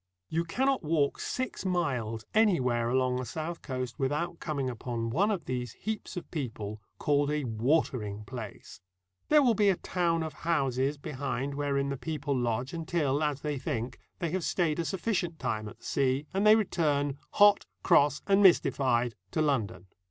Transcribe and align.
You 0.29 0.45
cannot 0.45 0.81
walk 0.81 1.19
six 1.19 1.63
miles 1.63 2.25
anywhere 2.33 2.89
along 2.89 3.17
the 3.17 3.23
south 3.25 3.61
coast 3.61 3.99
without 3.99 4.39
coming 4.39 4.67
upon 4.67 5.11
one 5.11 5.29
of 5.29 5.45
these 5.45 5.73
heaps 5.73 6.17
of 6.17 6.31
people, 6.31 6.81
called 6.97 7.29
a 7.29 7.43
watering 7.43 8.23
place. 8.23 8.81
There 9.29 9.43
will 9.43 9.53
be 9.53 9.69
a 9.69 9.75
town 9.75 10.23
of 10.23 10.33
houses 10.41 10.97
behind 10.97 11.53
wherein 11.53 11.89
the 11.89 11.97
people 11.97 12.35
lodge, 12.35 12.73
until, 12.73 13.21
as 13.21 13.41
they 13.41 13.59
think, 13.59 13.99
they 14.17 14.31
have 14.31 14.43
stayed 14.43 14.79
a 14.79 14.85
sufficient 14.85 15.37
time 15.37 15.69
at 15.69 15.77
the 15.77 15.85
sea, 15.85 16.25
and 16.33 16.47
they 16.47 16.55
return, 16.55 17.19
hot, 17.33 17.67
cross, 17.83 18.23
and 18.25 18.41
mystified, 18.41 19.13
to 19.29 19.39
London. 19.43 19.85